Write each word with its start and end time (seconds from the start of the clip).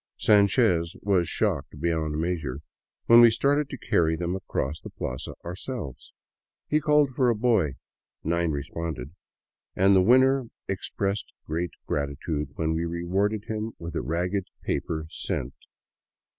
Sanchez 0.17 0.95
was 1.03 1.29
shocked 1.29 1.79
beyond 1.79 2.17
measure 2.19 2.61
when 3.05 3.21
we 3.21 3.29
started 3.29 3.69
to 3.69 3.77
carry 3.77 4.15
them 4.15 4.35
across 4.35 4.79
the 4.81 4.89
plaza 4.89 5.35
ourselves. 5.45 6.11
He 6.67 6.79
called 6.81 7.11
for 7.11 7.29
a 7.29 7.35
boy, 7.35 7.73
nine 8.23 8.49
responded, 8.49 9.11
and 9.75 9.95
the 9.95 10.01
winner 10.01 10.47
expressed 10.67 11.31
great 11.45 11.73
gratitude 11.85 12.49
when 12.55 12.73
we 12.73 12.83
rewarded 12.83 13.43
him 13.45 13.73
with 13.77 13.93
a 13.95 14.01
ragged 14.01 14.45
paper 14.63 15.05
cent. 15.11 15.53